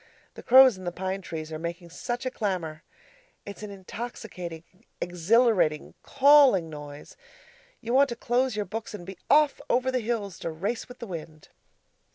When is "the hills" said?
9.91-10.39